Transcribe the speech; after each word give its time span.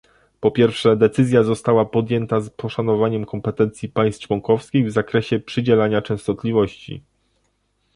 po 0.39 0.51
pierwsze, 0.51 0.97
decyzja 0.97 1.43
została 1.43 1.85
podjęta 1.85 2.41
z 2.41 2.49
poszanowaniem 2.49 3.25
kompetencji 3.25 3.89
państw 3.89 4.27
członkowskich 4.27 4.87
w 4.87 4.91
zakresie 4.91 5.39
przydzielania 5.39 6.01
częstotliwości 6.01 7.03